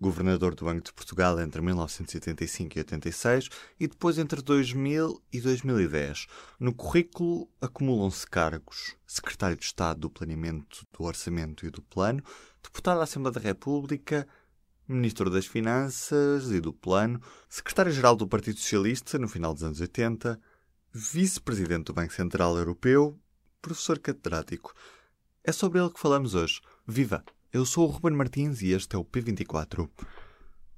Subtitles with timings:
[0.00, 3.48] governador do Banco de Portugal entre 1985 e 86
[3.78, 6.26] e depois entre 2000 e 2010.
[6.58, 12.22] No currículo acumulam-se cargos: secretário de Estado do Planeamento, do Orçamento e do Plano,
[12.62, 14.26] deputado da Assembleia da República,
[14.88, 20.40] Ministro das Finanças e do Plano, secretário-geral do Partido Socialista no final dos anos 80,
[20.92, 23.16] vice-presidente do Banco Central Europeu,
[23.60, 24.74] professor catedrático.
[25.44, 26.60] É sobre ele que falamos hoje.
[26.86, 27.24] Viva!
[27.52, 29.90] Eu sou o Ruben Martins e este é o P24.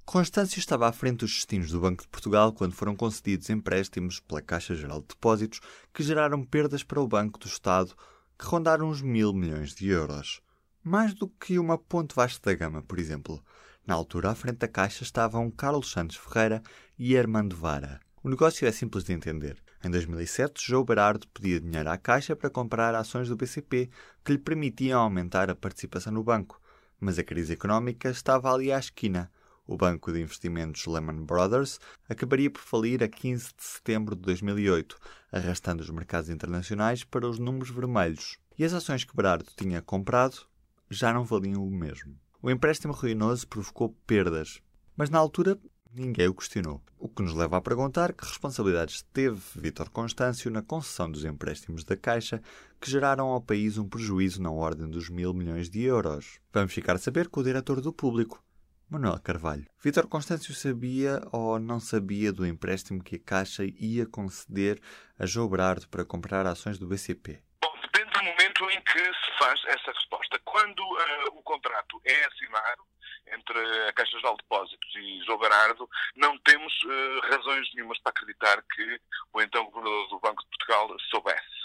[0.06, 4.40] Constâncio estava à frente dos destinos do Banco de Portugal quando foram concedidos empréstimos pela
[4.40, 5.60] Caixa Geral de Depósitos
[5.92, 7.94] que geraram perdas para o Banco do Estado
[8.38, 10.40] que rondaram uns mil milhões de euros.
[10.82, 13.44] Mais do que uma ponte vasta da gama, por exemplo.
[13.86, 16.62] Na altura, à frente da Caixa estavam Carlos Santos Ferreira
[16.98, 18.00] e Armando Vara.
[18.24, 19.62] O negócio é simples de entender.
[19.84, 23.90] Em 2007, João Berardo pedia dinheiro à Caixa para comprar ações do BCP
[24.24, 26.61] que lhe permitiam aumentar a participação no banco.
[27.04, 29.28] Mas a crise económica estava ali à esquina.
[29.66, 34.96] O banco de investimentos Lehman Brothers acabaria por falir a 15 de setembro de 2008,
[35.32, 38.38] arrastando os mercados internacionais para os números vermelhos.
[38.56, 40.46] E as ações que Berardo tinha comprado
[40.88, 42.16] já não valiam o mesmo.
[42.40, 44.62] O empréstimo ruinoso provocou perdas,
[44.96, 45.58] mas na altura
[45.94, 46.82] ninguém o questionou.
[46.98, 51.84] O que nos leva a perguntar que responsabilidades teve Vítor Constâncio na concessão dos empréstimos
[51.84, 52.42] da Caixa
[52.80, 56.40] que geraram ao país um prejuízo na ordem dos mil milhões de euros.
[56.52, 58.42] Vamos ficar a saber com o diretor do público,
[58.88, 59.66] Manuel Carvalho.
[59.82, 64.80] Vítor Constâncio sabia ou não sabia do empréstimo que a Caixa ia conceder
[65.18, 67.42] a João Berardo para comprar ações do BCP?
[67.62, 70.40] Bom, depende do momento em que se faz essa resposta.
[70.44, 72.91] Quando uh, o contrato é assinado
[73.26, 78.10] entre a Caixa Geral de Depósitos e João Berardo, não temos uh, razões nenhumas para
[78.10, 79.00] acreditar que
[79.32, 81.62] o então governador do Banco de Portugal soubesse.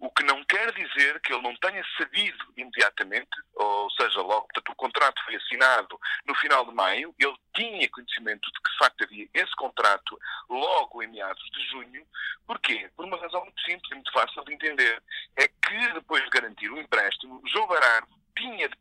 [0.00, 4.70] O que não quer dizer que ele não tenha sabido imediatamente, ou seja, logo, portanto,
[4.70, 9.02] o contrato foi assinado no final de maio, ele tinha conhecimento de que, de facto,
[9.02, 10.16] havia esse contrato
[10.48, 12.06] logo em meados de junho.
[12.46, 12.88] Porquê?
[12.96, 15.02] Por uma razão muito simples e muito fácil de entender.
[15.36, 18.76] É que, depois de garantir o empréstimo, João Barardo tinha de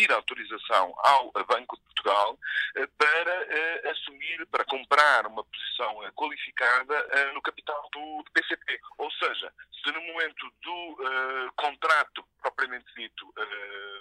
[0.00, 2.38] pedir autorização ao Banco de Portugal
[2.76, 8.80] eh, para uh, assumir, para comprar uma posição uh, qualificada no capital do, PCP.
[8.98, 9.52] Ou seja,
[9.82, 13.32] se no momento do contrato propriamente dito,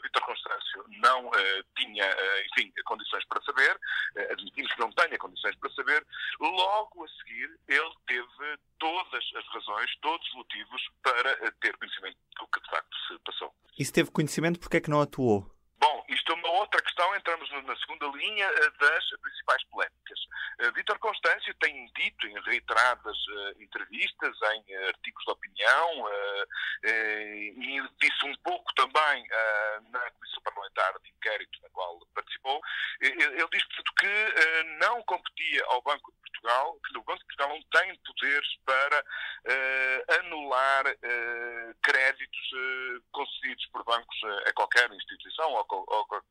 [0.04, 1.32] Vítor Constâncio não
[1.76, 2.06] tinha,
[2.46, 3.80] enfim, condições para saber,
[4.32, 6.06] admitimos que não tenha condições para saber,
[6.40, 12.48] logo a seguir ele teve todas as razões, todos os motivos para ter conhecimento do
[12.48, 13.54] que de facto se passou.
[13.78, 15.59] E se teve conhecimento, porquê é que não atuou?
[16.50, 20.20] Uma outra questão, entramos na segunda linha eh, das principais polémicas.
[20.62, 26.10] Eh, Vítor Constâncio tem dito em reiteradas uh, entrevistas, em artigos de opinião,
[26.84, 29.28] e disse um pouco também
[29.92, 32.62] na Comissão Parlamentar de Inquérito na qual participou,
[33.02, 33.64] ele diz,
[34.00, 38.48] que não competia ao Banco de Portugal, que o Banco de Portugal não tem poderes
[38.66, 39.06] para
[40.20, 40.84] anular
[41.84, 42.50] créditos
[43.12, 44.18] concedidos por bancos
[44.48, 45.60] a qualquer instituição ou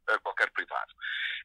[0.09, 0.93] a qualquer privado.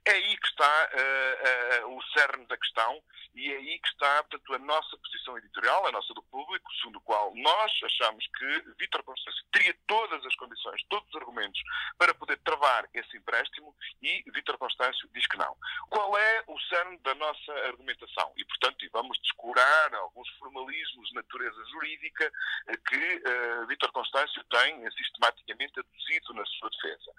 [0.06, 3.02] É aí que está uh, uh, o cerne da questão
[3.36, 3.88] e é aí que
[4.24, 8.64] portanto, a nossa posição editorial, a nossa do público, segundo o qual nós achamos que
[8.78, 11.62] Vítor Constâncio teria todas as condições, todos os argumentos
[11.98, 15.56] para poder travar esse empréstimo e Vítor Constâncio diz que não.
[15.90, 18.34] Qual é o cerne da nossa argumentação?
[18.38, 22.32] E, portanto, vamos descurar alguns formalismos de natureza jurídica
[22.68, 27.12] eh, que uh, Vítor Constâncio tem sistematicamente aduzido na sua defesa.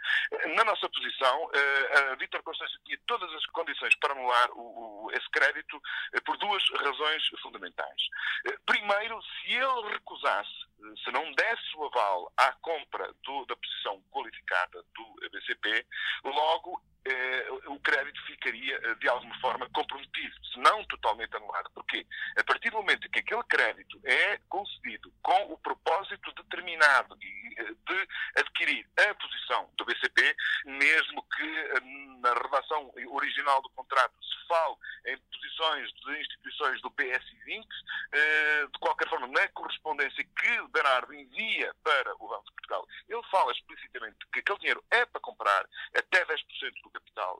[0.56, 5.28] Na nossa posição, uh, Vítor Constâncio tinha todas as condições para anular o, o, esse
[5.30, 5.80] crédito
[6.24, 8.02] por duas razões fundamentais.
[8.46, 10.50] Eh, primeiro, se ele recusasse,
[10.80, 15.86] eh, se não desse o aval à compra do, da posição qualificada do BCP,
[16.24, 21.70] logo eh, o crédito ficaria de alguma forma comprometido, se não totalmente anulado.
[21.74, 22.06] Porquê?
[22.38, 27.34] A partir do momento que aquele crédito é concedido com o propósito determinado de,
[28.36, 34.76] adquirir a posição do BCP, mesmo que na redação original do contrato se fala
[35.06, 37.66] em posições de instituições do PS20,
[38.12, 43.22] eh, de qualquer forma, na correspondência que Bernardo envia para o Banco de Portugal, ele
[43.30, 46.36] fala explicitamente que aquele dinheiro é para comprar até 10%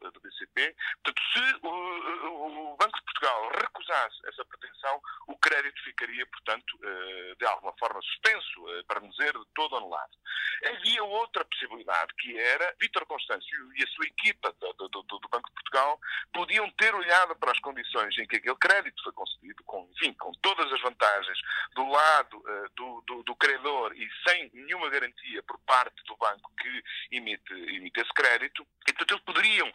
[0.00, 0.76] do BCP.
[1.02, 6.78] Portanto, se o, Banco de Portugal recusasse essa pretensão, o crédito ficaria, portanto,
[7.38, 10.12] de alguma forma suspenso, para não dizer todo anulado.
[10.64, 15.48] Havia outra possibilidade, que era Vítor Constâncio e a sua equipa do, do, do, Banco
[15.48, 16.00] de Portugal
[16.32, 20.32] podiam ter olhado para as condições em que aquele crédito foi concedido, com, enfim, com
[20.42, 21.38] todas as vantagens
[21.74, 26.50] do lado uh, do, do, do, credor e sem nenhuma garantia por parte do banco
[26.56, 26.84] que
[27.16, 29.72] emite, emite esse crédito, e portanto eles poderiam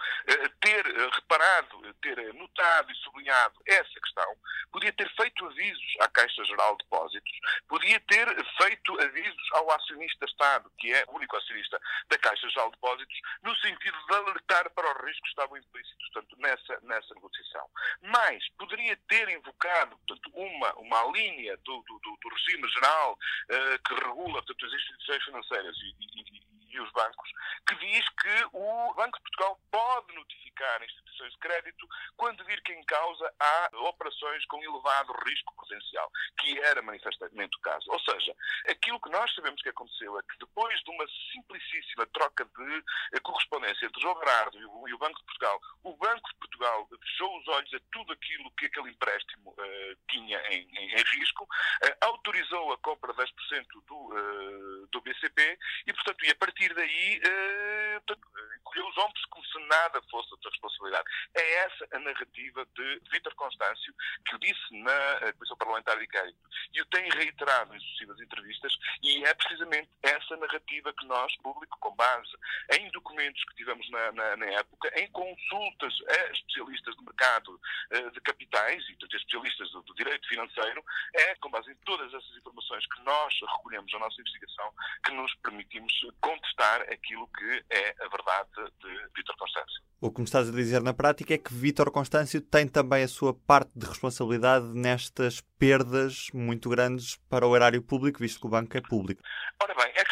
[0.61, 4.35] ter uh, reparado, ter notado e sublinhado essa questão,
[4.71, 8.27] podia ter feito avisos à Caixa Geral de Depósitos, podia ter
[8.57, 11.79] feito avisos ao acionista Estado, que é o único acionista
[12.09, 16.09] da Caixa Geral de Depósitos, no sentido de alertar para os riscos que estavam implícitos
[16.13, 17.69] portanto, nessa, nessa negociação.
[18.01, 23.93] Mas poderia ter invocado portanto, uma, uma linha do, do, do regime geral uh, que
[23.95, 27.31] regula portanto, as instituições financeiras e, e, e os bancos,
[27.67, 32.73] que diz que o Banco de Portugal pode notificar instituições de crédito quando vir que
[32.73, 37.89] em causa há operações com elevado risco potencial, que era manifestamente o caso.
[37.91, 38.35] Ou seja,
[38.69, 43.19] aquilo que nós sabemos que aconteceu é que depois de uma simplicíssima troca de eh,
[43.21, 47.47] correspondência entre João Bernardo e o Banco de Portugal, o Banco de Portugal fechou os
[47.47, 52.73] olhos a tudo aquilo que aquele empréstimo uh, tinha em, em, em risco, uh, autorizou
[52.73, 55.57] a compra de 10% do, uh, do BCP
[55.87, 60.49] e, portanto, e a partir daí, uh, encolheu os ombros como se nada fosse outra
[60.49, 61.07] responsabilidade.
[61.35, 63.93] É essa a narrativa de Vítor Constâncio,
[64.25, 66.39] que o disse na Comissão Parlamentar de Inquérito
[66.73, 71.77] e o tem reiterado em sucessivas entrevistas, e é precisamente essa narrativa que nós, público,
[71.79, 72.31] com base
[72.71, 78.11] em documentos que tivemos na, na, na época, em consultas a especialistas do mercado uh,
[78.11, 80.83] de capitais e a especialistas do, do direito financeiro,
[81.13, 84.73] é com base em todas essas informações que nós recolhemos na nossa investigação
[85.03, 88.49] que nos permitimos contestar aquilo que é a verdade
[88.79, 89.58] de Vítor Constâncio.
[90.01, 93.07] O que me estás a dizer na prática é que Vítor Constâncio tem também a
[93.07, 98.49] sua parte de responsabilidade nestas perdas muito grandes para o erário público, visto que o
[98.49, 99.21] banco é público.
[99.61, 100.05] Ora bem, a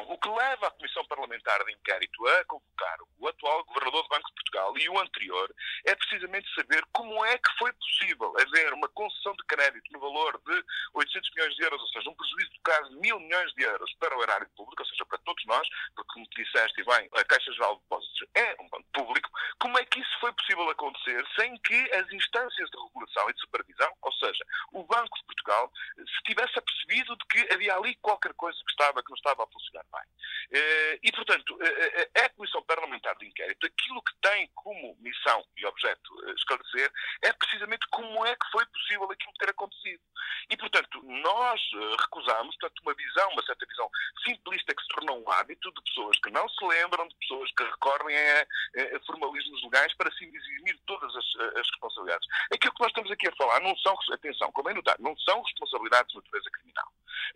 [0.00, 4.28] o que leva a Comissão Parlamentar de Inquérito a convocar o atual Governador do Banco
[4.28, 5.54] de Portugal e o anterior,
[5.86, 10.40] é precisamente saber como é que foi possível haver uma concessão de crédito no valor
[10.44, 10.64] de
[10.94, 14.16] 800 milhões de euros, ou seja, um prejuízo de quase mil milhões de euros para
[14.16, 17.76] o erário público, ou seja, para todos nós, porque, como disseste bem, a Caixa Geral
[17.76, 21.92] de Depósitos é um banco público, como é que isso foi possível acontecer sem que
[21.94, 26.58] as instâncias de regulação e de supervisão, ou seja, o Banco de Portugal, se tivesse
[26.58, 30.14] apercebido de que havia ali qualquer coisa que estava, que não estava a funcionar bem.
[30.52, 35.44] Eh, e, portanto, eh, eh, a Comissão Parlamentar de Inquérito, aquilo que tem como missão
[35.56, 36.90] e objeto esclarecer,
[37.22, 40.02] é precisamente como é que foi possível aquilo ter acontecido.
[40.50, 41.60] E, portanto, nós
[42.00, 43.90] recusamos, portanto, uma visão, uma certa visão
[44.24, 47.64] simplista que se tornou um hábito de pessoas que não se lembram, de pessoas que
[47.64, 52.28] recorrem a, a formalismos legais para se eximir todas as, as, responsabilidades.
[52.52, 55.42] Aquilo que nós estamos aqui a falar não são, atenção, como é notar, não são
[55.42, 56.83] responsabilidades de natureza criminal.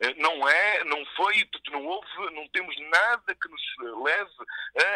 [0.01, 3.63] Eh, não é, não foi, não houve, não temos nada que nos
[4.05, 4.31] leve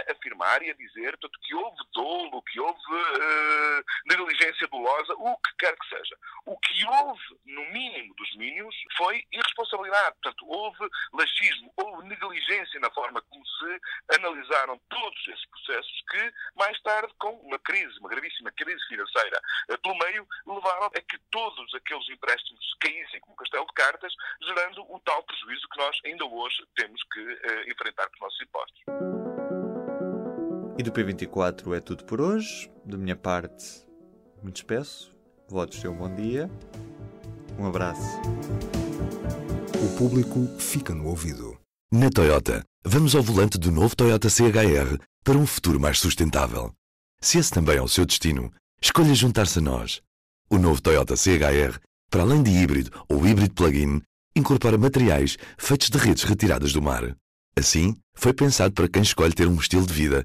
[0.08, 0.31] a afirmar
[0.62, 5.76] e a dizer portanto, que houve dolo, que houve uh, negligência dolosa, o que quer
[5.76, 6.16] que seja.
[6.46, 10.16] O que houve, no mínimo dos mínimos, foi irresponsabilidade.
[10.22, 13.80] Portanto, houve laxismo, houve negligência na forma como se
[14.16, 19.78] analisaram todos esses processos que, mais tarde, com uma crise, uma gravíssima crise financeira uh,
[19.78, 24.99] pelo meio, levaram a que todos aqueles empréstimos caíssem como castelo de cartas, gerando o
[25.00, 29.22] tal prejuízo que nós ainda hoje temos que uh, enfrentar com os nossos impostos.
[30.82, 32.68] E do P24 é tudo por hoje.
[32.84, 33.86] Da minha parte,
[34.42, 35.14] me despeço.
[35.48, 36.50] Votos seu um bom dia.
[37.56, 38.20] Um abraço.
[39.80, 41.56] O público fica no ouvido.
[41.92, 46.72] Na Toyota, vamos ao volante do novo Toyota CHR para um futuro mais sustentável.
[47.22, 50.02] Se esse também é o seu destino, escolha juntar-se a nós.
[50.50, 51.78] O novo Toyota CHR,
[52.10, 54.02] para além de híbrido ou híbrido plug-in,
[54.34, 57.16] incorpora materiais feitos de redes retiradas do mar.
[57.56, 60.24] Assim, foi pensado para quem escolhe ter um estilo de vida